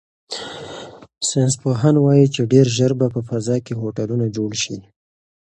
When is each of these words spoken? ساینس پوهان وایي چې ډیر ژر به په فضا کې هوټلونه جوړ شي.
ساینس 1.27 1.55
پوهان 1.61 1.95
وایي 1.99 2.25
چې 2.33 2.41
ډیر 2.51 2.65
ژر 2.77 2.91
به 2.99 3.07
په 3.15 3.21
فضا 3.29 3.55
کې 3.65 3.73
هوټلونه 3.81 4.25
جوړ 4.35 4.51
شي. 4.63 4.77